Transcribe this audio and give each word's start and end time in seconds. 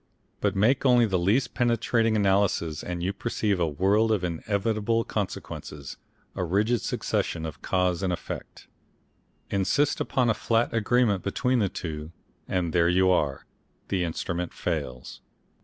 But 0.39 0.55
make 0.55 0.83
only 0.83 1.05
the 1.05 1.19
least 1.19 1.53
penetrating 1.53 2.15
of 2.15 2.21
analyses 2.23 2.83
and 2.83 3.03
you 3.03 3.13
perceive 3.13 3.59
a 3.59 3.67
world 3.67 4.11
of 4.11 4.23
inevitable 4.23 5.03
consequences, 5.03 5.97
a 6.33 6.43
rigid 6.43 6.81
succession 6.81 7.45
of 7.45 7.61
cause 7.61 8.01
and 8.01 8.11
effect. 8.11 8.65
Insist 9.51 10.01
upon 10.01 10.27
a 10.27 10.33
flat 10.33 10.73
agreement 10.73 11.21
between 11.21 11.59
the 11.59 11.69
two, 11.69 12.11
and 12.47 12.73
there 12.73 12.89
you 12.89 13.11
are! 13.11 13.45
The 13.89 14.03
Instrument 14.03 14.53
fails. 14.53 15.21